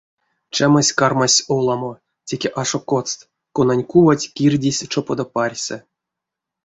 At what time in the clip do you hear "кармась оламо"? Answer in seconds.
0.99-1.93